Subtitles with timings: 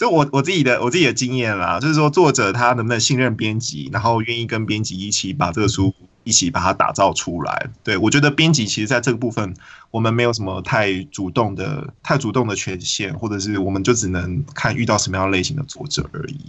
[0.00, 5.92] 就我我自己的我自己的经验啦，就是说作者他能不能信任编辑，然后愿意跟编辑一起把这个书
[6.24, 7.68] 一起把它打造出来。
[7.84, 9.54] 对我觉得编辑其实在这个部分，
[9.90, 16.40] 我们没有什么太主动的太主动的权限，或者是我们就只能看遇到什么样类型的作者而已。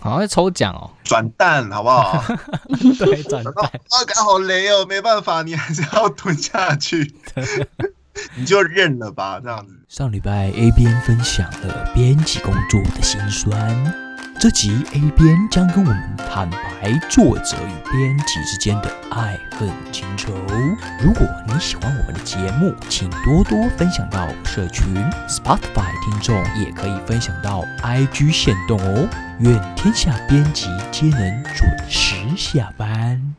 [0.00, 2.24] 好像抽奖哦，转蛋好不好？
[2.98, 7.14] 对，转蛋啊，刚好雷哦，没办法，你还是要 吞下去。
[8.36, 9.74] 你就认了吧，这样子。
[9.88, 13.94] 上礼拜 A 边分享了编辑工作的辛酸，
[14.40, 20.32] 这集 A 边将跟我们坦白作者与编辑之间的爱恨情仇。
[21.00, 24.94] 如果你喜欢我们的节目，请多多分享到社群
[25.28, 29.08] ，Spotify 听众也可以分享到 IG 线动哦。
[29.40, 33.34] 愿天下编辑皆能准时下班。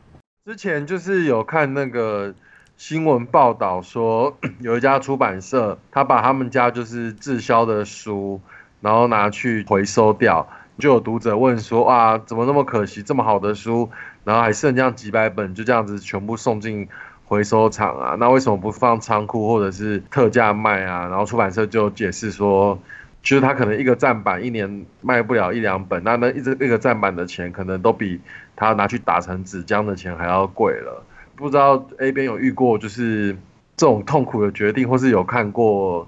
[0.46, 2.34] 之前就是有看那个。
[2.78, 8.40] 新闻报道说， 有一家出版社，他把他们家就是滞销的书，
[8.80, 10.48] 然后拿去回收掉。
[10.78, 13.90] 就有读者问说：“哇，怎么那么可惜，这么好的书，
[14.22, 16.88] 然后还剩这样几百本，就这样子全部送进
[17.24, 18.16] 回收厂啊？
[18.20, 22.78] 那为什么不放仓库或者是特价卖啊？”然后出版社就解释说，
[23.24, 28.20] 就是他可能一个站版一年卖不了一两本，那那一直一个站版的钱，可能都比
[28.54, 31.02] 他拿去打成纸浆的钱还要贵了。
[31.38, 33.32] 不知道 A 边有遇过就是
[33.76, 36.06] 这种痛苦的决定，或是有看过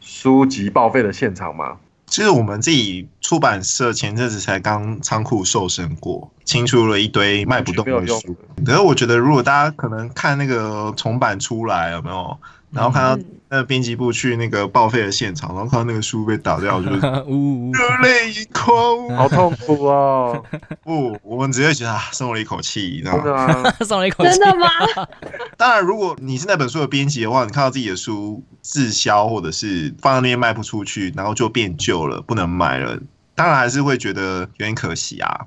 [0.00, 1.76] 书籍报废的现场吗？
[2.06, 8.36] 其实我们自己出版社前阵子才刚仓库瘦身过，清出了一堆卖不动的书。
[8.66, 12.36] 可是我觉得，如果大家可能看那个重版出来有没有，
[12.72, 13.24] 然后看到。
[13.54, 20.42] 那编辑部去那个报废的现场，然后看到那个书被打掉，就 是热泪盈眶，好痛苦哦！
[20.82, 23.70] 不，我们直接觉得松了一口气，你知道吗？
[23.84, 24.66] 松了一口气，真的吗？
[25.58, 32.98] 当然，如果你是那本书的编辑的话，你看到自己的书滞销，或者是放在那边卖不出去，然后就变旧了，不能买了，
[33.34, 35.40] 当然还是会觉得有点可惜啊。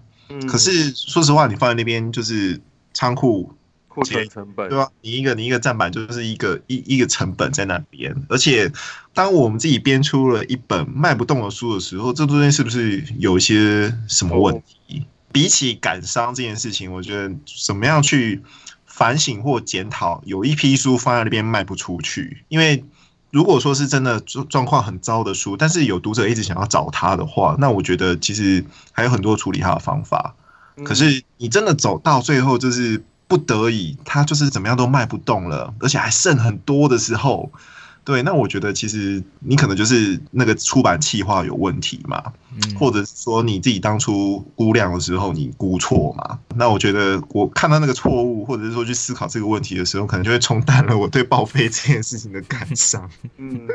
[0.47, 2.61] 可是说实话，你放在那边就是
[2.93, 3.51] 仓库。
[3.95, 4.89] 库存成本对吧？
[5.01, 8.69] 你一个你一个站板就是一个一一个成本在那边，而且
[9.13, 15.05] 当我们自己编出了一本卖不动的书的时候，这中间是不是有一些什么问题？
[15.31, 17.33] 比起感伤这件事情，我觉得
[17.65, 18.41] 怎么样去
[18.85, 20.21] 反省或检讨？
[20.25, 22.83] 有一批书放在那边卖不出去，因为
[23.31, 30.35] 如果说是真的状状况很糟的书，但是有读者一直想要找他的话，那我觉得其实还有很多处理他的方法。
[30.83, 33.01] 可是你真的走到最后，就是。
[33.27, 37.51] 不得已，他就是怎么样都卖不动了，而且还剩很多的时候，
[38.03, 42.21] 对，那我觉得其实你可能就是那个出版计划有问题嘛，
[42.79, 46.37] 或者说你自己当初估量的时候你估错嘛。
[46.55, 53.09] 那我觉得我看到那个错误，或者是说去思考这个问题的时候，可能就会冲淡了我对报废这件事情的感伤。
[53.37, 53.67] 嗯，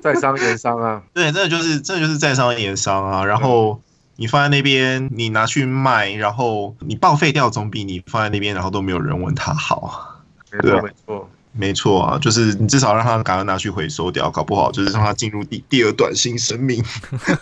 [0.00, 3.82] 在商言商啊， 对，真的就是真的就是在商言商啊，然后。
[4.18, 10.22] 你放在那边，你拿去卖，然后你报废掉，总比你放在那边，然后都没有人问它好。
[10.50, 16.82] 没错，没错，没错啊，就是你至少让他赶快拿去回收掉，搞不好就是让他进入第第二段新生命。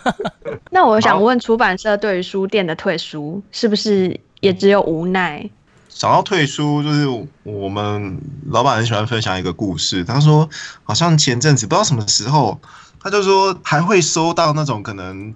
[0.69, 5.49] 那我想问，出版社对于书店的退书，是不是也只有无奈？
[5.87, 7.07] 想要退书，就是
[7.43, 10.03] 我们老板很喜欢分享一个故事。
[10.03, 10.49] 他说，
[10.83, 12.59] 好像前阵子不知道什么时候，
[12.99, 15.33] 他就说还会收到那种可能。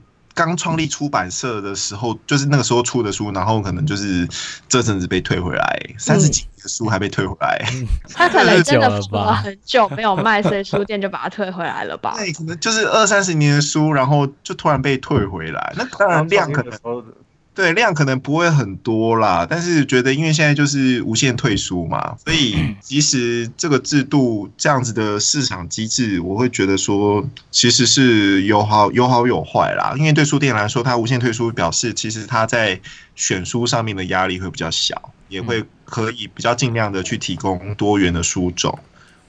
[0.47, 4.27] 刚创立出版社的时候，就是那个时候出的书，然后可能就是
[4.67, 7.63] 这阵子被退回来，三十几的书还被退回来。
[8.13, 12.13] 他可能真的放了很久没有卖，所以书店就把它退回来了吧？
[12.17, 15.73] 对，可能就是二三十年的书，然后就突然被退回来。
[15.75, 16.73] 那当然量可能。
[17.59, 27.21] 对量可能不会很多啦，但是觉得因为现在就是无限退书嘛，所以即使这个制度这样子的市场机制，我会觉得说
[27.51, 29.93] 其实是有好有好有坏啦。
[29.97, 32.79] 因为对书店来说，它无限退书表示其实它在
[33.17, 38.79] 选书上面的压力会比较小，也会可以比较尽量的去提供多元的书种。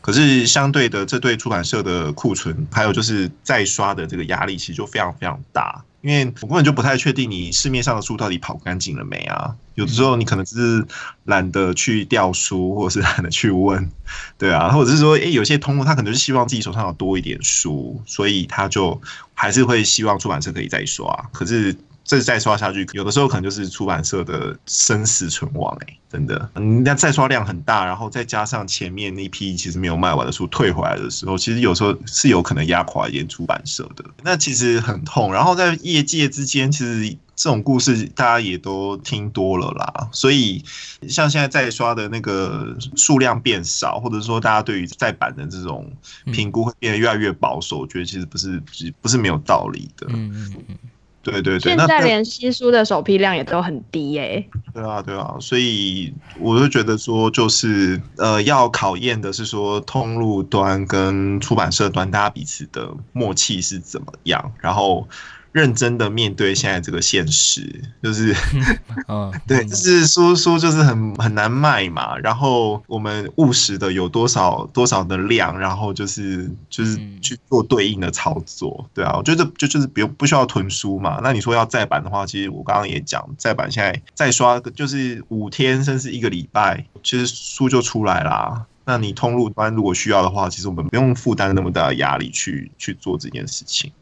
[0.00, 5.82] 可是相对的，这对出版社的库存还有就是再刷的这个压力，其实就非常非常大。
[6.02, 9.54] 因为我根本就不太确定你市面上的书到底跑干净了没啊？
[9.74, 10.86] 有的时候你可能只是
[11.24, 13.90] 懒得去调书，或者是懒得去问，
[14.38, 19.00] 对啊，或者是说，诶，有些通路他可能是希望自己手上有多一点书，所以他就
[19.34, 21.28] 还是会希望出版社可以再刷。
[21.32, 21.76] 可是。
[22.02, 26.50] 这再刷下去，有的时候可能就是出版社的生死存亡哎，真的。
[26.82, 34.04] 那再刷量很大，然后再加上前面那批其实没有卖完的书退回来的时候，其实有时候是有可能压垮一点出版社的。
[34.24, 35.32] 那其实很痛。
[35.32, 40.08] 然后在业界之间，其实这种故事大家也都听多了啦。
[40.10, 40.64] 所以
[41.08, 45.92] 像现在再刷的那个数量变少，或者说大家对于再版的这种
[46.32, 48.60] 评估会变得越来越保守，我觉得其实不是
[49.00, 50.08] 不是没有道理的。
[50.10, 50.76] 嗯嗯嗯。
[51.22, 54.44] 对对对，现在连新书的首批量也都很低耶。
[54.72, 65.06] 对啊对啊，所以我就觉得说，就是呃，要考验的是说，通路端跟出版社端大家彼此的默契是怎么样，然后。
[65.52, 68.34] 认真的面对现在这个现实，就是，
[69.08, 72.16] 嗯，对，就是书书就是很很难卖嘛。
[72.18, 81.20] 然后我们务实的有多少多少的量，然后就是就是去做对应的操作，对啊，我觉得就就是不用不需要囤书嘛。
[81.22, 88.66] 那你说要再版的话，其实我刚刚也讲，再版现在再刷就是五天甚至一个礼拜，其实书就出来啦。
[88.84, 93.92] 那你通路端如果需要的话，其实我们不用负担那么大的压力去去做这件事情。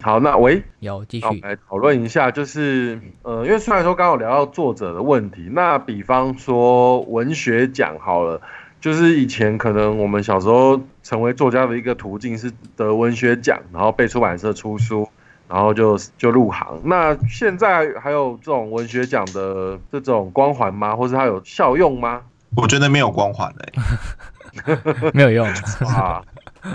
[0.00, 8.40] 好，那喂，有继续来讨论一下，就是呃，因为虽然说刚好聊到作者的问题，那比方说文学奖好了，
[8.80, 15.08] 就是以前可能我们小时候成为作家的一个途径是得文学奖，然后被出版社出书，
[15.48, 16.80] 然后就就入行。
[16.84, 20.94] 那现在还有这种文学奖的这种光环吗？
[20.94, 22.22] 或是它有效用吗？
[22.56, 23.72] 我觉得没有光环嘞，
[25.12, 25.46] 没有用
[25.86, 26.22] 啊。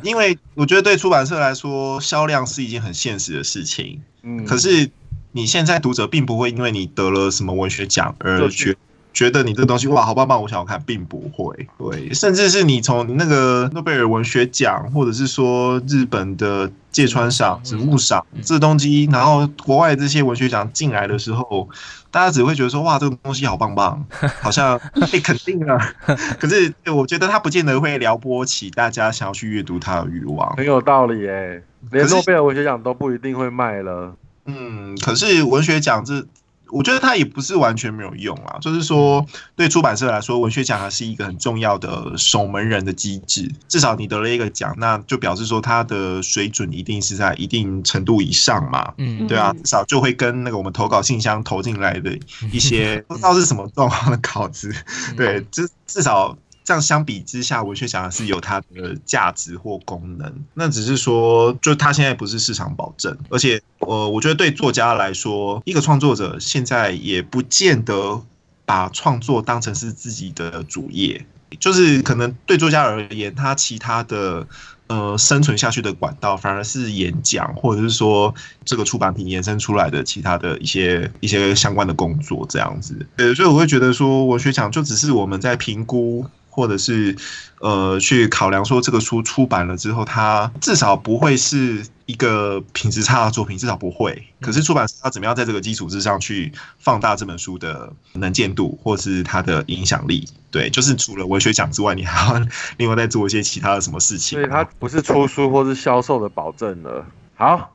[0.02, 4.02] 因为我觉得对出版社来说，销量是一件很现实的事情。
[4.24, 4.90] 嗯，可是
[5.32, 8.76] 你现在读者并不会因为你得了什么文学奖而觉
[9.14, 11.68] 觉得你这东西哇好棒棒，我想要看，并不会。
[11.78, 21.68] 对，甚至是你从那个诺贝尔文学奖，或者是说日本的芥川赏、植物赏这东西，然后国外这些文学奖进来的时候。
[22.14, 24.06] 大家只会觉得说哇，这个东西好棒棒，
[24.40, 24.80] 好像
[25.12, 25.80] 被肯定了。
[26.40, 30.56] 可是我觉得它不见得会撩拨起大家想要去阅读它的欲望。
[30.56, 31.60] 很有道理哎，
[31.90, 34.14] 连诺贝尔文学奖都不一定会卖了。
[34.46, 36.24] 嗯，可是文学奖这。
[36.74, 39.26] 我觉得它也不是完全没有用啊，就是说
[39.56, 43.50] 对出版社来说，文学奖还是一个很重要的守门人的机制。
[43.68, 48.94] 至少你得了一个奖，那就表示说它的水准一定是在一定程度以上嘛。
[48.98, 52.18] 嗯，对啊，至少就会跟那个我们投稿信箱投进来的
[52.52, 54.74] 一些 不知道是什么状况的稿子，
[55.16, 56.36] 对，至至少。
[56.64, 60.34] 这样相比之下，文学奖是有它的价值或功能。
[60.54, 68.22] 那只是说，就它现在不是市场保证，而且，呃，我觉得对作家来说，一个创作者现在也不见得
[68.66, 71.26] 把创作当成是自己的主业，
[71.60, 74.48] 就是可能对作家而言，他其他的
[74.88, 78.34] 呃生存下去的管道反而是演讲，或者是说
[78.64, 83.06] 这个出版品延伸出来的其他的一些一些相关的工作这样子。
[83.18, 86.26] 呃，所以我会觉得说，文学奖就只是我们在评估。
[86.54, 87.16] 或者是，
[87.60, 94.24] 呃，去考量说这个书出版了之后，它至少不会是一个品质差的作品，至少不会。
[94.40, 100.28] 可是出版社要怎么样在这个基础之上去放大这本书的能见度，或是它的影响力？
[100.52, 102.46] 对，就是除了文学奖之外，你还要
[102.78, 104.38] 另外再做一些其他的什么事情。
[104.38, 107.04] 所以它不是出书或是销售的保证了。
[107.34, 107.74] 好，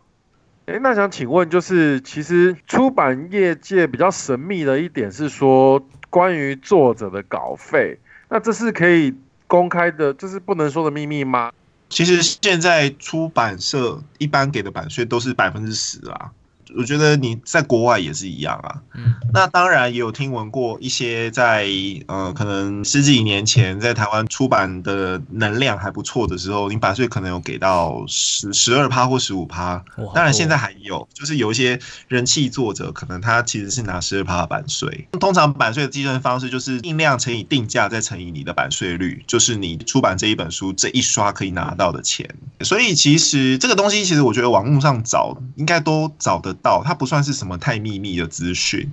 [0.66, 7.98] 哎，那想请问，就是其实出版业界比较神秘的一点是说，关于作者的稿费。
[8.28, 9.14] 那这是可以
[9.46, 11.50] 公开的，这是不能说的秘密吗？
[11.88, 16.30] 其实现在出版社一般给的版税都是百分之十啊。
[16.76, 18.82] 我觉得你在国外也是一样啊。
[18.94, 21.66] 嗯，那当然也有听闻过一些在
[22.06, 29.82] 呃，可能十几年前在台湾出版的能量还不错的时候，你版税可能有给到十十二趴或十五趴。
[30.14, 31.78] 当然现在还有，就是有一些
[32.08, 35.08] 人气作者，可能他其实是拿十二趴的版税。
[35.18, 42.28] 通常版税的计算方式就是定量乘以定价，再乘以你的版税率，就是你出版这一本书这一刷可以拿到的钱。
[42.60, 46.57] 所以其实这个东西，其实我觉得网络上找应该都找得。
[46.62, 48.90] 到它不算是什么太秘密的资讯，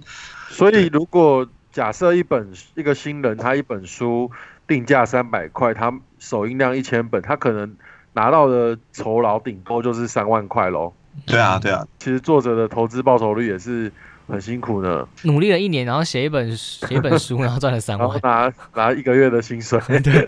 [0.50, 4.32] 所以如果假设一本一个新人他一本书
[4.68, 7.76] 定价三百块，他首印量一千本，他可能
[8.14, 10.94] 拿到的酬劳顶多就是三万块喽。
[11.26, 13.92] 对啊，对啊，其实作者的投资报酬率也是
[14.28, 19.80] 很辛苦的，努力了一年，然后写一本写一本书， 然后赚了三万，拿拿一个月的薪水。
[20.02, 20.28] 对。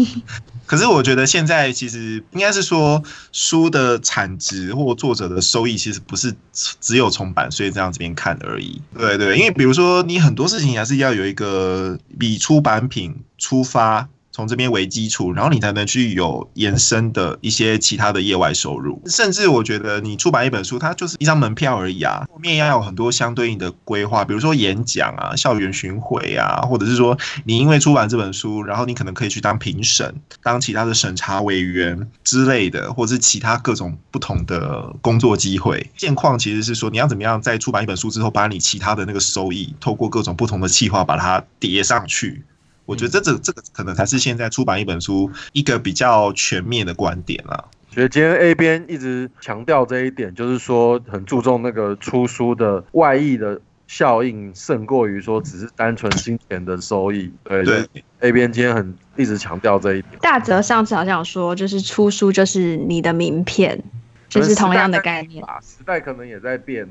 [0.66, 8.80] 可是我觉得现在其实应该是说书的产值或作者的收益，其实不是只有从版税这样这边看而已。
[8.96, 14.08] 对对，因为比如说你很多事情还是要有一个比出版品出发。
[14.32, 19.02] 从这边为基础，然后你才能去有延伸的一些其他的业外收入。
[19.06, 35.90] 甚至我觉得你出版一本书，它就是一张门票而已啊，后面要有很多相对应的规划，比如说演讲啊、校园巡回啊，或者是说你因为出版这本书，然后你可能可以去当评审、当其他的审查委员之类的，或者是其他各种不同的工作机会。
[35.96, 42.44] 现况其实是说，你要怎么样在出版一本书之后，把你其他的那个收益，透过各种不同的计划把它叠上去。
[42.90, 47.64] 我觉得这这这个可能才是现在出版一本书一个比较全面的观点啦。
[47.94, 57.32] 所以今天 A 边一直强调这一点，就是说很注重那个出书的外溢的效应，胜过于说只是单纯金钱的收益。
[57.44, 60.18] 对对，A 边今天很一直强调这一点。
[60.20, 63.80] 大泽上次好像有说，就是出书就是你的名片，
[64.28, 65.44] 就是同样的概念。
[65.62, 66.88] 时代可能也在变。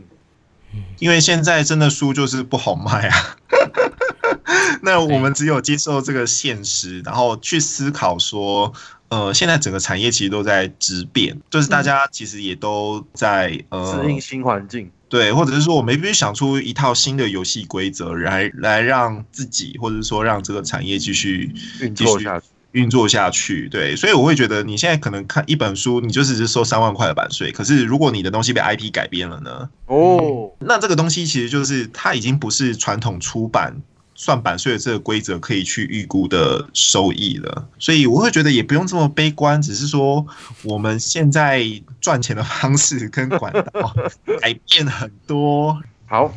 [1.00, 3.38] 因为现在真的书就是不好卖啊，
[4.82, 8.72] 那我们只有接受这个现实，然后去思考说，
[9.10, 22.46] 呃，现在整个产业其实都在质变，就是大家其实也都在呃适应新环境，对，或者是说我们必须想出一套新的游戏规则来来让自己，或者说让这个产业继续运作下去。
[22.74, 27.52] 运作下去，对，所以我会觉得你现在可能看一本书，你就只是收三万块的版税。
[27.52, 29.68] 可是如果你的东西被 IP 改编了呢？
[29.88, 33.76] 哦，那这个东西其实就是它已经不是传统出版
[34.20, 37.66] 算版税的这个规则可以去预估的收益了。
[37.80, 40.28] 所以我会觉得也不用这么悲观，只是说
[40.64, 41.64] 我们现在
[42.02, 43.96] 赚钱的方式跟管道
[44.42, 45.82] 改变很多。
[46.06, 46.34] 好，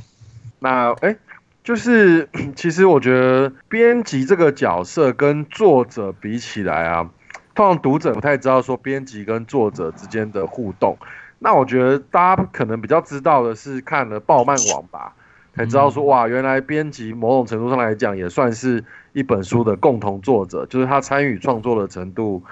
[0.60, 1.16] 那哎。
[1.64, 7.08] 就是， 其实我觉得编辑这个角色跟作者比起来啊，
[7.54, 10.98] 通常读者不太知道说编辑跟作者之间的互动。
[11.38, 15.14] 那我觉得大家可能比较知道的是看了爆漫网吧，
[15.54, 22.42] 才知道说哇，原来编辑某种程度上来讲也算是一本书的共同作者，就是他参与创作的程度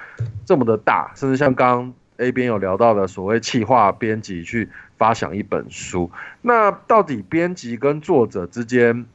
[0.44, 4.68] 这么的大，甚至像刚 A 边有聊到的所谓企划编辑去。
[5.00, 6.10] 发想一本书，
[6.42, 9.06] 那到底编辑跟作者之间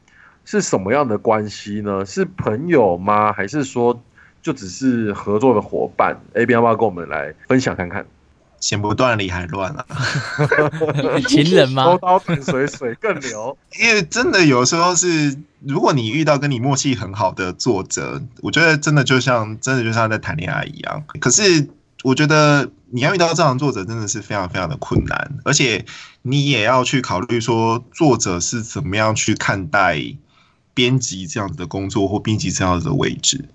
[0.44, 2.04] 是什么样的关系呢？
[2.04, 3.32] 是朋友吗？
[3.32, 4.02] 还是说
[4.42, 8.04] 就只是合作的伙伴？A 边要不要跟我们来分享看看？
[8.58, 9.86] 剪不断理还乱啊！
[11.28, 11.84] 情人吗？
[11.84, 13.56] 刀刀断水水 更流。
[13.80, 21.04] 因为真的有时候是，如果你遇到跟你默契很好的作者，我觉得真的就像真的就像在谈恋爱一样。
[21.20, 21.68] 可是。
[22.04, 25.84] 我觉得你要遇到这样的作者真的是非常非常的困难，而且
[26.22, 30.00] 你也要去考虑说作者是怎么样去看待
[30.72, 33.46] 编辑这样子的工作或编辑这样子的位置。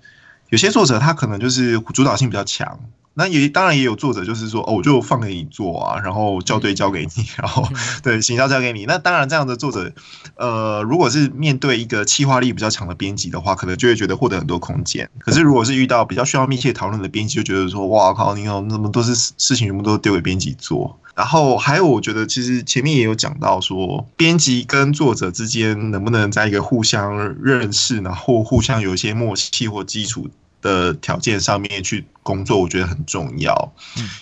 [0.50, 2.78] 有些作者他可能就是主导性比较强。
[3.14, 7.68] 那也当然也有作者，就是说哦，我就放给你做啊，然后校对交给你，然后
[8.02, 8.86] 对行销交给你。
[8.86, 9.92] 那当然这样的作者，
[10.36, 15.08] 呃，如果是面对一个企划力比较强的编辑的话，可能就会觉得获得很多空间。
[15.18, 20.98] 可是如果是遇到比较需要密切讨论的编辑，就觉得说哇靠，你有那么多事事情全部都丢给编辑做。
[21.14, 30.30] 然后还有，我觉得其实前面也有讲到说，编辑跟作者之间能不能在一个互相认识，然后互相有一些默契或基础。
[30.62, 33.74] 的条件上面去工作，我觉得很重要，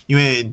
[0.07, 0.51] 因为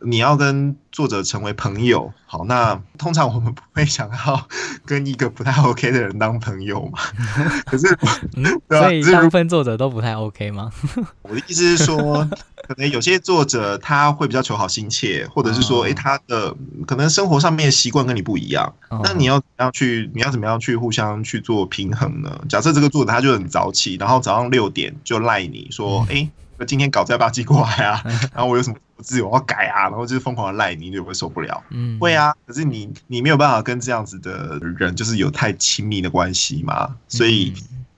[0.00, 2.12] 你要跟作者成为朋友。
[2.26, 4.48] 好，那通常我们不会想要
[4.84, 6.98] 跟一个不太 OK 的人当朋友嘛？
[7.64, 7.86] 可是，
[8.68, 10.72] 所以大部分作者都不太 OK 吗？
[11.22, 12.28] 我的意思是说。
[12.66, 16.52] 可能有些作者他会比较求好心切，或者是说，哎，他的
[16.84, 18.74] 可能生活上面习惯跟你不一样，
[19.04, 22.40] 那你要怎样去，你要怎么样去互相去做平衡呢？
[22.48, 26.28] 假设这个作者他就很早起，然后早上六点就赖你说，哎，
[26.64, 28.02] 今天稿子要不要寄过来啊？
[28.32, 29.88] 然后我有什么字我要改啊？
[29.88, 31.62] 然后就是疯狂的赖你，你会不会受不了？
[31.70, 32.34] 嗯，会啊。
[32.46, 37.52] 可是你你没有办法跟这样子的人就是有太亲密的关系嘛，所以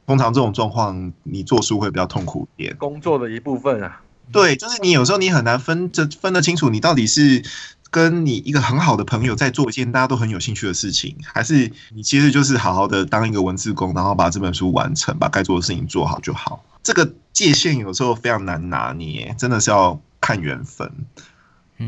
[0.06, 4.00] 通常这种状况你做书会比较痛苦一点，工作的一部分啊。
[4.32, 7.42] 对，就是你有时候你很难分这分得清楚，你到底是
[7.90, 16.62] 跟你一个很好的朋友在做一件大家都很有兴趣的事情，还是你其实就是好好的当一个文字工，然后把这本书完成，把该做的事情做好就好。
[16.82, 20.90] 这个界限有时候非常难拿捏，真的是要看缘分，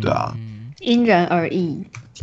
[0.00, 0.36] 对啊，
[0.78, 1.82] 因人而异，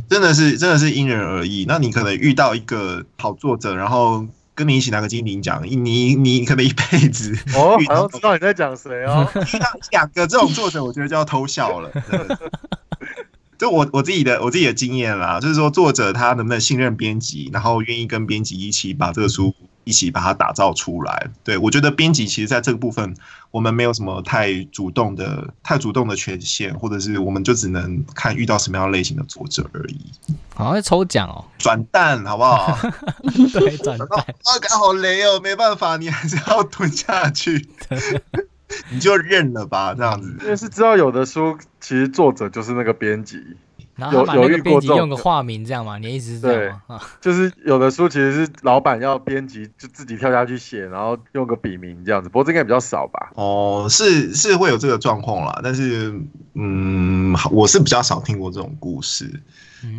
[0.09, 1.65] 真的是真的是因人而异。
[1.67, 4.25] 那你可能遇到一个好作者，然后。
[4.57, 9.29] 跟你一起拿个金鼎奖，你你可能一辈子哦，好像知道你在讲谁哦。
[9.53, 11.91] 遇到两个这种作者，我觉得就要偷笑了。
[13.59, 19.53] 就我我自己的我自己的经验啦，就是说作者他能不能信任编辑，然后愿意跟编辑一起把这个书。
[19.87, 21.29] 一起把它打造出来。
[21.43, 23.15] 对我觉得编辑其实在这个部分，
[23.51, 30.11] 我们没有什么太主动的、太主动的权限，或者是我们就只能看遇到什么样类型的作者而已。
[30.53, 32.77] 好像抽奖哦，转蛋好不好？
[33.53, 34.19] 对，转蛋。
[34.19, 37.69] 啊，刚好雷哦，没办法，你还是要吞下去，
[38.91, 40.35] 你就认了吧，这样子。
[40.41, 43.41] 因为是知道有的书其实作者就是那个编辑。
[43.97, 45.97] 然后把那个编辑用个化名，这样吗？
[45.97, 46.99] 你的意思是这样吗？
[47.19, 52.29] 就是有的书其实是老板要编辑就自己跳下去写，然后用个笔名这样子。
[52.29, 53.31] 不过这应该比较少吧？
[53.35, 56.13] 哦，是是会有这个状况啦，但是
[56.53, 59.27] 嗯，我是比较少听过这种故事。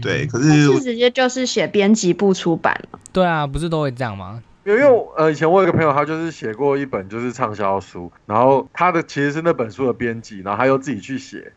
[0.02, 2.98] 对，可是是直接就是写编辑部出版了。
[3.12, 4.42] 对啊，不是都会这样吗？
[4.64, 4.82] 因为
[5.16, 11.52] 呃，以前我有个朋友，他就是写过一本就是畅销书，然后他的其实是那本书的编辑，然后他又自己去写。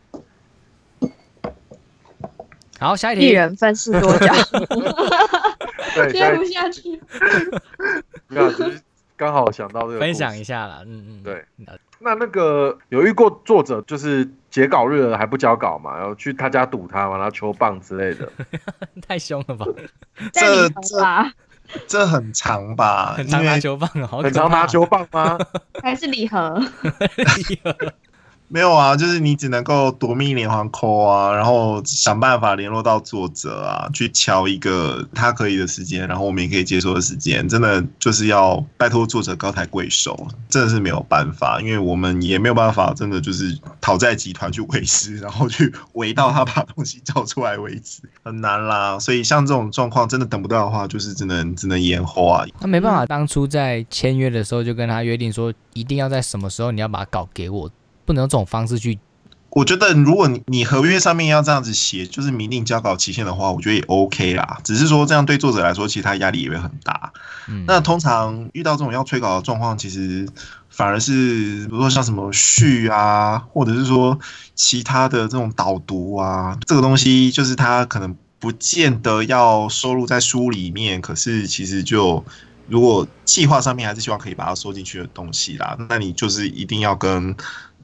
[2.81, 4.33] 然后下一一，人分饰多角，
[5.93, 6.99] 对，接不下去。
[8.27, 8.81] 没有，只是
[9.15, 10.61] 刚好想到这个分享一下。
[10.61, 11.45] 下啦，嗯嗯，对
[11.99, 18.27] 那那个有遇过作者就是截稿日了还不交稿嘛，然后去他家堵他嘛，然后求棒之类的。
[19.07, 19.67] 太凶了吧，
[20.33, 21.31] 在里头吧，
[21.87, 23.13] 这很长吧？
[23.15, 25.37] 很常拿球棒哦，好可很常怕拿球棒吗？
[25.83, 26.59] 还是礼盒？
[28.53, 37.47] 没有啊，就是你只能够夺命连环扣啊，然后想办法联络到作者啊，去敲一个他可以的时间，然后我们也可以接受的时间。
[37.47, 48.99] 真的就是要拜托作者高抬贵手，真的是没有办法，因为我们也没有办法，真的就是讨债集团去围师， 然后去围到他把东西交出来为止，很难啦。
[48.99, 52.45] 所以像这种状况，真的等不到的话，就是只能只能延后啊。
[52.59, 57.71] 那没办法，当初在签约的时候就跟他约定说，一定要在什么时候你要把稿给我，
[58.11, 58.99] 不能用这种方式去。
[59.51, 64.57] 我觉得，如果你你合约上面要这样子写，就是明定交稿期限的话，我觉得也 OK 啦。
[64.63, 67.11] 只是说这样对作者来说，其实他压力也会很大。
[67.49, 70.25] 嗯，那通常遇到这种要催稿的状况，其实
[70.69, 74.17] 反而是比如说像什么序啊，或者是说
[74.55, 82.23] 其他的这种导读啊，这个东西就是他可能不见得要收录在书里面，可是其实就
[82.71, 87.35] 如果计划上面还是希望可以把它收进去的东西啦，那你就是一定要跟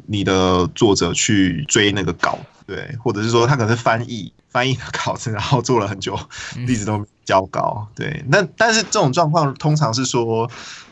[0.05, 6.17] 你的作者去追那个稿，对，或者是说他可能是翻译翻译的稿子，然后做了很久，
[6.65, 8.23] 一直都交稿，对。
[8.29, 10.49] 那但是这种状况通常是说，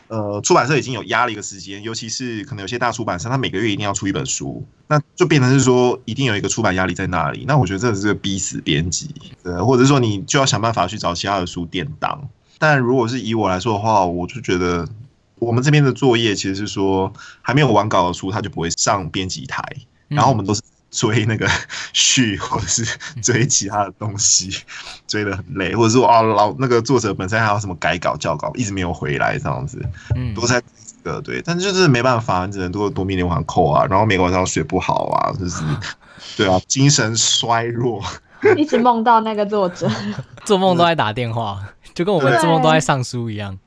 [0.10, 7.46] 呃，出版社已经有压了一个时间，尤其是可能有些大出版社，他每个月一定要出一本书，那就变成是说一定有一个出版压力在那里。
[7.48, 12.28] 那我觉得这是个逼死编辑，对，或者是说你就要想办法去找其他的书店当。
[12.58, 14.88] 但如果是以我来说的话，我就觉得
[15.40, 19.62] 我们这边的作业其实是说还没有完稿的书，它就不会上编辑台，
[20.08, 21.46] 然后我们都是追那个
[21.92, 22.86] 序或者是
[23.22, 24.50] 追其他的东西，
[25.08, 29.84] 追的很累，或者说啊老那个作者本身还有什么改稿校稿一直没有回来这样子，
[30.16, 30.62] 嗯都在
[31.04, 35.62] 这个对，但是就是没办法，你只能多多命连环扣啊，然后每个晚上睡不好啊，就是
[36.38, 38.02] 对啊，精神衰弱。
[38.56, 39.90] 一直梦到那个作者，
[40.44, 41.60] 做梦都在打电话，
[41.96, 43.58] 就跟我们对做梦都在上书一样。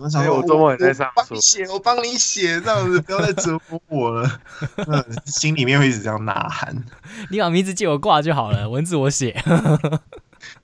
[0.00, 4.40] 我想说，哎我周末也在上书我帮你写，我帮你写，这样子不要再折磨我了。
[4.86, 6.84] 嗯，心里面会一直这样呐喊。
[7.30, 9.42] 你把名字借我挂就好了，文字我写。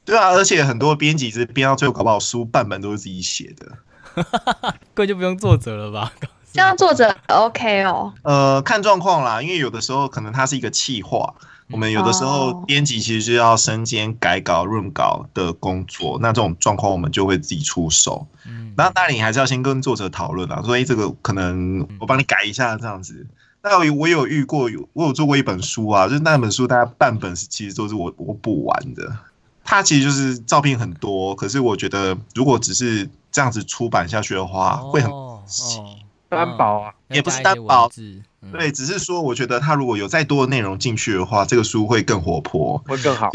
[0.04, 3.72] 对啊，而且很多编辑是编到最后，搞不好书半本都是自己写的。
[4.94, 6.12] 根本就不用作者了吧？
[6.52, 8.14] 这样作者 OK 哦。
[8.22, 11.34] 呃，看状况啦，因为有的时候可能它是一个企划，
[11.70, 18.26] 我们有的时候哦编辑其实就要身兼改稿、润稿的工作，那这种状况我们就会自己出手。
[18.46, 23.26] 嗯，那当然你还是要先跟作者讨论啊，所以、这个可能我帮你改一下这样子。
[23.62, 29.16] 那我我有遇过，有我有做过一本书啊，就是那本书大概半本是其实都是我我补完的。
[29.64, 35.96] 它其实就是照片很多，可是我觉得如果只是这样子出版下去的话，会很哦哦
[36.34, 42.76] 担保啊，也不是担保，嗯对，只是说我觉得他如果有再多的内容进去的话，这个书会更活泼。
[42.86, 43.30] 会更好。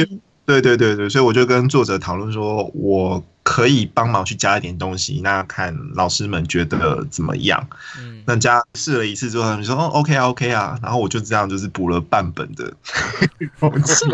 [0.45, 7.67] 对对对对，所以我就跟作者讨论说，我可以帮忙去加一点东西，那看老师们觉得怎么样。
[7.97, 12.71] 嗯那加试了一次之后，他们说哦 OK 啊 OK 啊，然后我就这样就是补了半本的
[13.59, 14.05] 东西。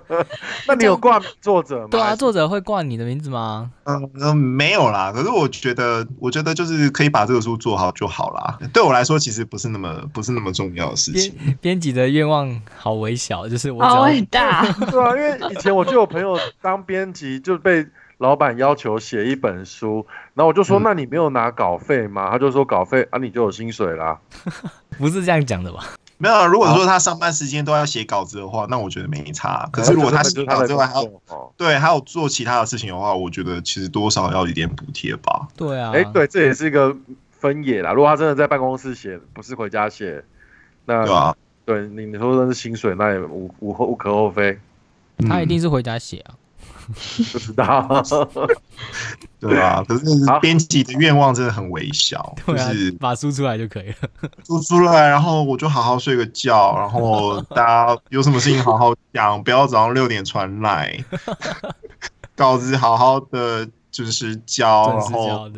[0.66, 1.88] 那你有挂作者吗？
[1.90, 3.70] 对啊，作者会挂你的名字吗？
[3.84, 5.12] 嗯，嗯没有啦。
[5.12, 8.58] 可是我觉得，我觉得就是可以把这个书做好就好啦。
[8.72, 11.30] 对我来说，其实不是那么不是那么重要的事情。
[11.34, 17.86] 编编辑的愿望好微小，就是我好伟大， 对啊，因为以前我就有朋友当编辑，就被
[18.20, 24.20] 老板要求写一本书，然后我就说：“嗯那你没有拿稿费吗？”他就说：“稿费啊，你就有薪水啦。
[25.00, 25.86] 不是这样讲的吧？
[26.18, 35.48] 没有啊，如果说他上班时间都要写稿子的话，那我觉得没差。”可是如果他写就是他的稿之外还有哦，对还有做其他的事情的话，我觉得其实多少要一点补贴吧。
[35.56, 36.94] 对啊，哎，对，这也是一个
[37.30, 37.94] 分野啦。
[37.94, 40.22] 如果他真的在办公室写，不是回家写，
[40.84, 41.34] 那对啊？
[41.64, 44.58] 对你你说那是薪水，那也无无无可厚非，
[45.26, 46.34] 他一嗯定是回家写啊。
[47.32, 48.02] 不知道。
[49.40, 50.04] 对啊，可是
[50.40, 54.28] 编辑的愿望真的很微小， 就是，把书出来就可以了。
[54.42, 61.02] 做出来，然后我就好好睡个觉，然后 大家有什么事情好好讲，不要早上六点传来，
[62.36, 65.48] 稿子好好的准时交，然后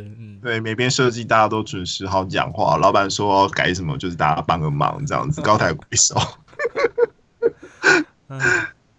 [0.40, 6.16] 对每边设计大家都准时好讲话，老板说改什么就是大家帮个忙这样子，高抬贵手。
[8.28, 8.40] 嗯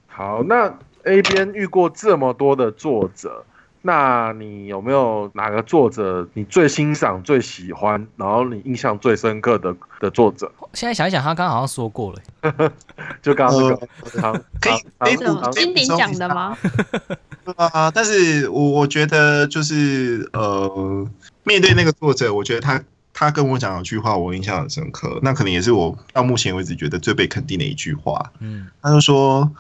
[0.07, 0.71] 好，那
[1.03, 3.43] A 边遇过这么多的作者，
[3.81, 10.51] 那你有没有哪个作者你最欣赏、最喜欢，然后你印象最深刻的的作者？
[10.73, 12.71] 现在想一想，他刚刚好像说过了，
[13.21, 13.87] 就刚刚那个
[14.21, 16.57] 长可以可以金鼎讲的吗？
[17.57, 21.05] 啊，但是我我觉得就是呃，
[21.43, 22.81] 面对那个作者，我觉得他
[23.13, 25.19] 他跟我讲一句话，我印象很深刻。
[25.21, 28.31] 那可能也是我到目前为止觉得最被肯定的一句话。
[28.39, 29.51] 嗯，他就说。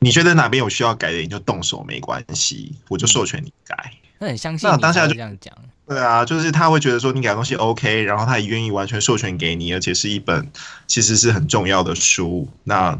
[0.00, 3.92] 你觉得哪边有需要改的，你就动手，没关系，我就授权你改。
[4.20, 5.52] 那很相信，那当下就这样讲。
[5.86, 10.50] 对啊，就是他会觉得说你改东西 OK，然后他也愿意完全授权给你，而且是一本
[10.86, 12.48] 其实是很重要的书。
[12.64, 12.98] 那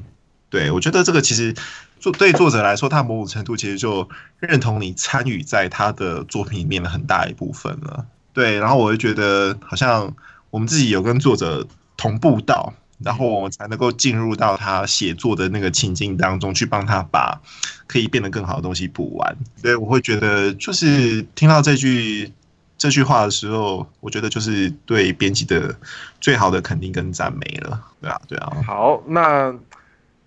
[0.48, 1.54] 对我觉得这个其实
[2.00, 4.08] 作对作者来说，他某种程度其实就
[4.38, 8.06] 认同你参与在他的作品里面的很大一部分了。
[8.32, 10.14] 对，然后我就觉得好像
[10.50, 12.72] 我们自己有跟作者同步到。
[13.04, 17.40] 然后我们才能够进入到他写作的那个情境当中去，帮他把
[17.86, 19.36] 可以变得更好的东西补完。
[19.56, 22.32] 所以我会觉得，就是听到这句
[22.76, 25.74] 这句话的时候，我觉得就是对编辑的
[26.20, 27.80] 最好的肯定跟赞美了。
[28.00, 28.52] 对啊，对啊。
[28.66, 29.54] 好，那。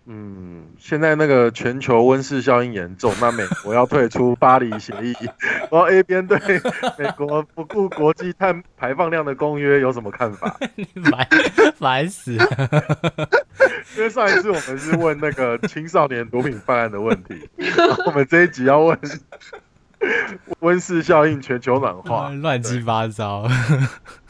[0.07, 5.13] 嗯，现在那个全球温室效应严重，那美国要退出巴黎协议，
[5.69, 6.37] 然后 A 边对
[6.97, 10.57] 美国不顾国际碳排放量的公约有什么看法？
[11.11, 11.27] 烦
[11.77, 12.45] 烦死了！
[13.95, 17.47] 因为上一次我们是问那个青少年毒品犯案的问题，
[18.07, 18.97] 我们这一集要问
[20.61, 23.47] 温室效应、全球暖化，乱七八糟。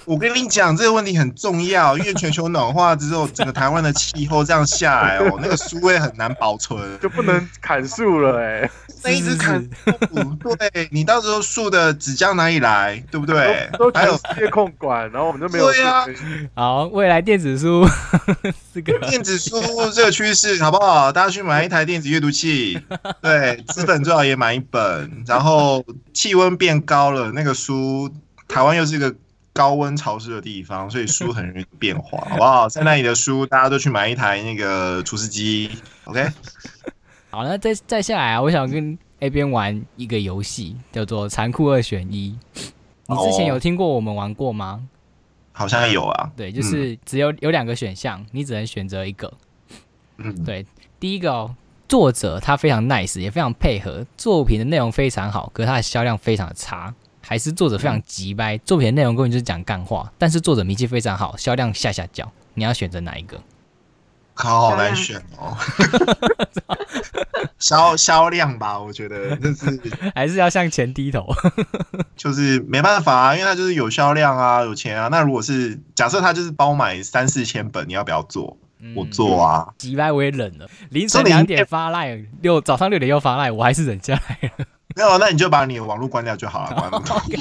[0.06, 8.70] 我跟你讲，这个问题很重要，因为全球暖化之后，整个台湾的气候这样下来哦， 那个树会很难保存，就不能砍树了哎。
[9.04, 13.70] 那一直砍树，对你到时候树的纸浆哪里来，对不对？
[13.78, 15.72] 都还有夜控管，然后我们就没有。
[15.72, 16.06] 对啊。
[16.56, 17.88] 好，未来电子书
[18.74, 19.60] 这个电子书
[19.94, 21.12] 这个趋势好不好？
[21.12, 22.80] 大家去买一台电子阅读器，
[23.22, 25.24] 对，资本最好也买一本。
[25.26, 25.84] 然后
[26.14, 28.10] 气温变高了，那个书，
[28.48, 29.14] 台湾又是一个。
[29.54, 32.70] 高温潮湿的地方，所以书很容易变化， 好不好？
[32.70, 35.70] 在那里的书，大家都去买一台那个除湿机
[36.06, 36.26] ，OK？
[37.30, 42.38] 好，那再再下来啊，我想跟 A 边玩一个游戏，叫做残酷二选一。
[43.08, 44.88] 你之前有听过我们玩过吗？
[45.54, 46.32] 好像有啊。
[46.36, 49.32] 对，就是只有有两个选项，你只能选择一个。
[50.18, 50.66] 嗯，对，
[51.00, 51.56] 第一个哦，
[51.90, 56.94] 作者他非常 nice，也非常配合，作品的内容非常好，可是他的销量非常的差。
[57.32, 63.42] 还是作者非常急掰，作品的内容根本就是讲干话，但是作者名气非常好，销量下下脚，你要选择哪一个？
[64.34, 65.56] 好好难选哦，
[67.58, 69.80] 销销量吧，我觉得就是
[70.14, 71.26] 还是要向前低头，
[72.18, 75.08] 就是没办法啊，因为他就是有销量啊，有钱啊。
[75.08, 78.58] 那如果是假设他就是包买三四千本，你要不要做？
[78.94, 84.66] 我做啊，急掰我也忍了，凌晨两点发赖，六早上六点又发赖，我还是忍下来了。
[84.96, 86.90] 没有，那你就把你的网络关掉就好了。
[86.90, 86.92] 关
[87.28, 87.40] 掉，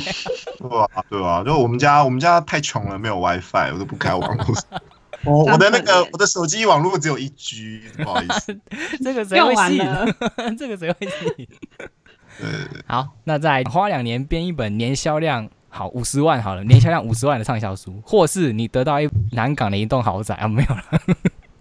[0.58, 4.46] 对啊，对啊，就我们家，我们家太穷了，没有 WiFi，我都不开网络。
[5.24, 8.58] 我我的那个我的手机网络只有一 G，不好意思。
[9.04, 9.78] 这个谁会信？
[10.56, 11.46] 这个谁会信？
[12.38, 12.48] 对。
[12.86, 20.84] 好，那再花两年编一本年销量好五十万好了，年销量五十万的畅销书，或是你得到一南港的一栋豪宅啊，没有了，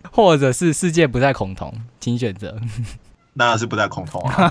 [0.10, 2.58] 或者是世界不再恐同，请选择。
[3.34, 4.50] 那是不再恐同啊。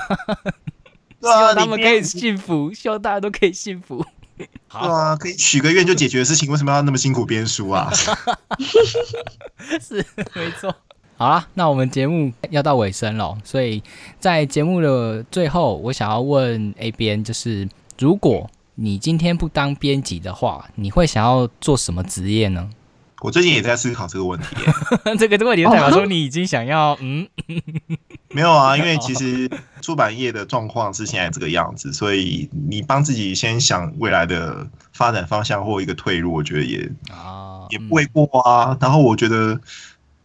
[1.21, 4.05] 希望他们可以幸福，希望大家都可以幸福。
[4.69, 7.91] 好啊，可以许个愿就解决的事情，为什么要那么辛苦编书啊？
[9.81, 10.05] 是
[10.35, 10.75] 没错。
[11.17, 13.83] 好啦，那我们节目要到尾声了，所以
[14.21, 22.71] 在节目的最后，我想要问 A 编，就是如果你今天不当编辑的话，你会想要做什么职业呢？
[23.21, 24.47] 我最近也在思考这个问题。
[25.19, 27.29] 这个问题代表说你已经想要嗯。
[28.31, 29.51] 没有啊，因为其实
[29.81, 38.77] 出版业的状况是现在这个样子，所以你帮自己先想未来的发展方向或一个退路，我觉得也啊也不为过啊。
[38.81, 39.59] 然后我觉得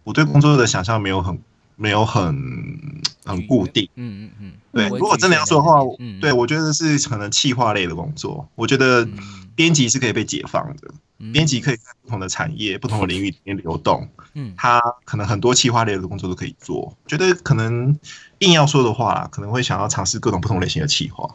[0.04, 1.40] 我对工作的想象没有很
[1.78, 4.90] 没有很很固定，嗯嗯嗯，对。
[4.90, 5.80] 如果真的要说的话，
[6.20, 9.08] 对我觉得是可能企划类的工作，我觉得
[9.56, 10.90] 编辑是可以被解放的。
[11.32, 16.98] 编辑可以在不同的产业、不同的领域里面流动，嗯，他可能很多企划类的工作都可以做。
[17.08, 17.98] 觉得可能
[18.40, 21.30] 硬要说的话，可能会想要尝试各种不同类型的企划。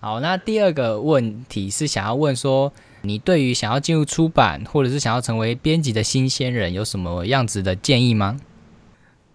[0.00, 8.38] 好，那第二个问题是想要问说，你对于想要进入出版或者是想要成为编辑的新鲜人，有什么样子的建议吗？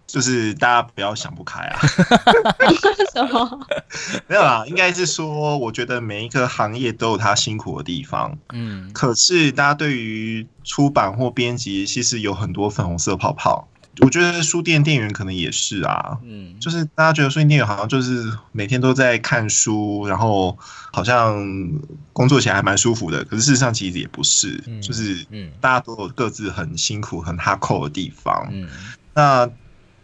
[0.08, 1.78] 就是大家不要想不开啊！
[3.12, 3.66] 什么？
[4.26, 8.36] 没有啦，应该是说，我觉得每一个行业都有它辛苦的地方。
[8.54, 13.68] 嗯，可是大家对于出版或编辑，其实有很多粉红色泡泡。
[14.00, 20.56] 我觉得书店店员可能也是啊，嗯，就是大家觉得书店店员好像就是每天都在看书，然后
[20.92, 21.36] 好像
[22.12, 23.24] 工作起来还蛮舒服的。
[23.24, 28.48] 可是事实上其实也不是，就是嗯，大家都有各自很辛苦、很哈扣的地方。
[28.52, 28.68] 嗯，
[29.14, 29.50] 那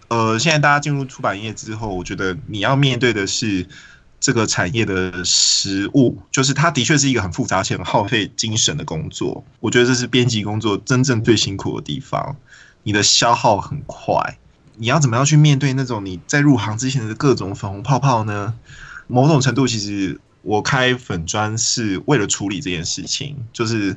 [0.08, 3.66] 呃，现在大家进入出版业之后，我觉得你要面对的是
[4.20, 9.44] 这个产业的实物，就是它的确是一个很复杂且很耗费精神的工作。
[9.60, 12.36] 我觉得这是编辑工作真正最辛苦的地方。
[12.82, 14.38] 你的消耗很快，
[14.76, 18.54] 你要怎么样去面对那种你在入行之前的各种粉红泡泡呢？
[19.06, 23.96] 某种程度，其实我开粉砖是为了处理这件事情，就是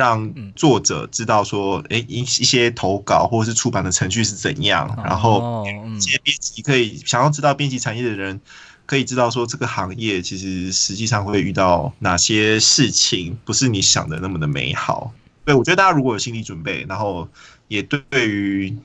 [0.00, 8.40] 让作者知道说，哎，一一些投稿或者是出版的程序是怎样，然后一些编辑可以想要知道编辑产业的人
[8.86, 15.12] 可以知道说，这个行业其实实际上会遇到哪些事情，不是你想的那么的美好。
[15.44, 17.28] 对我觉得大家如果有心理准备，然后。
[17.70, 18.76] 也对于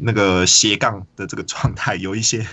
[0.00, 2.44] 那个斜杠的这个状态有一些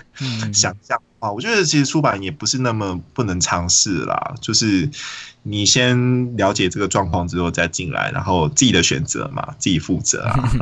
[0.53, 4.87] 想象啊，我觉得其实出版也不是那么不能尝试啦，就是
[5.49, 10.49] 你先了解这个状况之后再进来，然后自己的选择嘛，自己负责啊。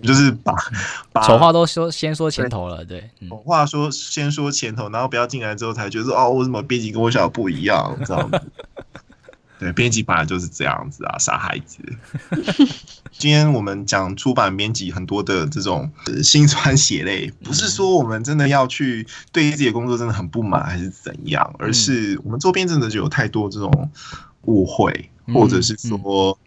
[0.00, 0.54] 我就是把
[1.12, 8.40] 把丑话都说先说前头了，对，丑话说先说前头，然后不要进来之后才觉得哦，为什么编辑跟我想的不一样，这样子。
[9.58, 11.78] 对，编辑本来就是这样子啊，傻孩子。
[13.18, 15.90] 今天我们讲出版编辑很多的这种
[16.22, 23.90] 心酸血泪，不是说我们真的要去对自己的工作真的很不满还是怎样，而是我们周边真的就有太多这种
[24.42, 26.38] 误会，或者是说，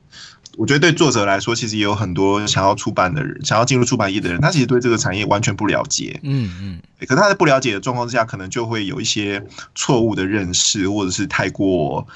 [0.56, 6.18] 我觉得对作者来说，其实也有很多想要出版的人，想要进入出版业的人，他其实对这个产业完全不了解。
[6.24, 9.46] 嗯嗯，可他在不了解的状况之下，可能就会有一些
[9.76, 12.08] 错误的认识，或者是太过。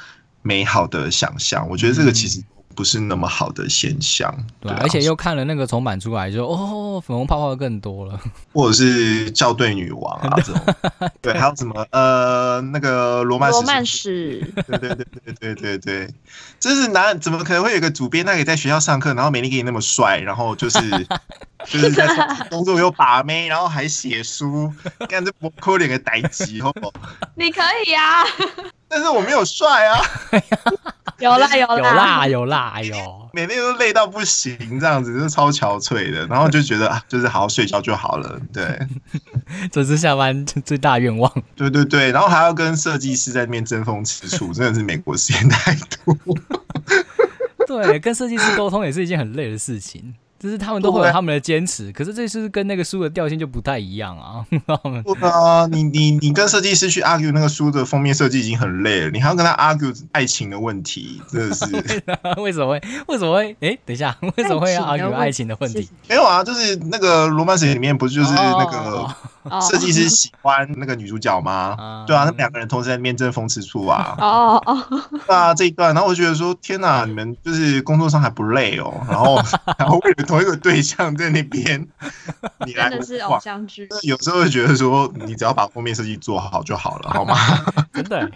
[0.46, 2.40] 美好的想象，我觉得这个其实
[2.76, 4.32] 不是那么好的现象。
[4.60, 8.20] 对，而且又看了那个重版出来，就哦，粉红泡泡更多了，
[8.54, 10.62] 或者是校对女王啊 这种。
[11.20, 14.40] 对，还有什么呃，那个罗曼罗曼史。
[14.68, 16.14] 对对对对对对对，
[16.60, 20.80] 真是男，怎么可能会有个主编，他可以在学校上课，然后美丽给你那么帅，然后就是
[21.68, 22.08] 就是在
[22.50, 24.72] 工作又把妹，然后还写书，
[25.10, 26.74] 干这不扣脸的代级哦。
[27.36, 28.24] 你可以呀。
[28.88, 30.00] 但是我没有帅啊，
[31.20, 31.76] 有 啦有啦。
[31.76, 38.80] 有啦有啦，哎呦，每天都累到不行，这样子是超憔悴的，然后就觉得啊，就是好好睡觉就好了，对，
[39.72, 45.76] 这是下班最大愿望，对对对，然后还要跟设计师在那边争风吃醋，真的是美国时间太
[46.06, 46.16] 多，
[47.68, 50.14] 对，跟设计师沟通也是一件很累的事情。
[50.38, 54.46] 就是他们都会有他们的坚持，可是这是跟那个书的调性就不太一样啊。
[55.04, 61.66] 不啊，你你你跟设计师去 argue 那个书的封面设计已经很累了，你还要跟他 argue 爱情的问题，真的是。
[62.42, 62.82] 为什么会？
[63.08, 63.56] 为什么会？
[63.62, 65.90] 哎，等一下， 为什么会要 argue 爱情的问题？
[66.10, 69.16] 没有啊，就是那个罗曼史里面不就是那个。
[69.62, 72.04] 设计师喜欢那个女主角吗？
[72.08, 74.16] 对啊，那两个人同时在面争风吃醋啊。
[74.18, 74.84] 哦哦，
[75.28, 79.40] 对啊，这一段，然后我觉得说，天哪，你们就是工作上还不累哦，然后
[79.78, 81.88] 然后为了同一个对象在那边，
[82.66, 83.88] 你真的是偶像剧。
[84.04, 87.36] 有时候会觉得说，你只要把封面设计做好就好了， 好吗？
[87.94, 88.32] 真的，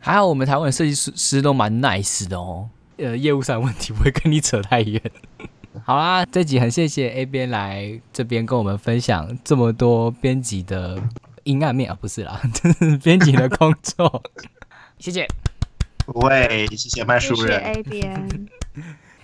[0.00, 2.68] 还好我们台湾的设计师师都蛮 nice 的哦。
[2.96, 5.00] 呃，业务上问题不会跟你扯太远。
[5.84, 11.02] 好啦，这集很谢谢 A 边来这边跟我们分享这么多编辑的
[11.44, 12.40] 阴暗面啊，不是啦，
[13.02, 14.22] 编辑的工作，
[14.98, 15.26] 谢谢。
[16.04, 17.58] 不会，谢谢麦书人。
[17.60, 18.28] A 边，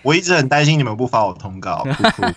[0.01, 1.85] 我一直很担心你们不发我通告，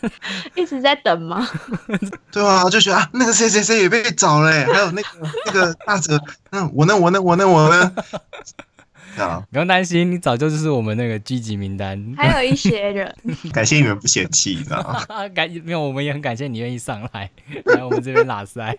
[0.55, 1.49] 一直在等吗？
[2.33, 5.09] 对啊，就觉得啊，那个谁谁谁也被找了，还有那个
[5.47, 6.21] 那个大哲，
[6.51, 7.93] 嗯，我呢，我呢，我呢，我呢。
[9.51, 12.15] 不用担心，你早就就是我们那个积极名单。
[12.17, 13.15] 还有一些人，
[13.53, 15.29] 感谢你们不嫌弃，你知道吗？
[15.35, 17.31] 感没有，我们也很感谢你愿意上来
[17.67, 18.75] 来我们这边拉塞。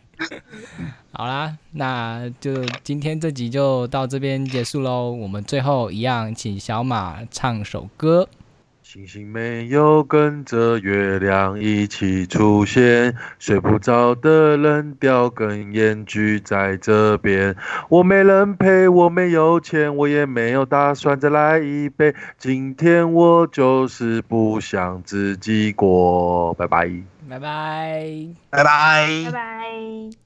[1.12, 5.12] 好啦，那就今天这集就到这边结束喽。
[5.12, 8.28] 我们最后一样，请小马唱首歌。
[8.94, 17.56] 星星没有跟着月亮一起出现，睡不着的人叼根烟聚在这边。
[17.90, 22.14] 我没人陪，我没有钱，我也没有打算再来一杯。
[22.38, 26.54] 今天我就是不想自己过。
[26.54, 26.88] 拜拜，
[27.28, 28.14] 拜拜，
[28.52, 30.23] 拜拜，拜拜。